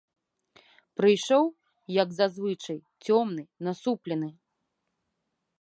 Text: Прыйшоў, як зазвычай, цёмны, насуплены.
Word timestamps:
Прыйшоў, 1.01 1.43
як 2.01 2.09
зазвычай, 2.21 2.79
цёмны, 3.05 3.43
насуплены. 3.69 4.29